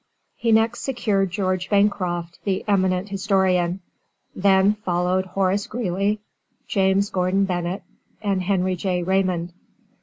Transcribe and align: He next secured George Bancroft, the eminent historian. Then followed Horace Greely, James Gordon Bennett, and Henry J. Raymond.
He 0.35 0.51
next 0.51 0.79
secured 0.81 1.29
George 1.29 1.69
Bancroft, 1.69 2.39
the 2.43 2.63
eminent 2.67 3.09
historian. 3.09 3.81
Then 4.35 4.73
followed 4.73 5.25
Horace 5.27 5.67
Greely, 5.67 6.21
James 6.67 7.11
Gordon 7.11 7.45
Bennett, 7.45 7.83
and 8.19 8.41
Henry 8.41 8.75
J. 8.75 9.03
Raymond. 9.03 9.53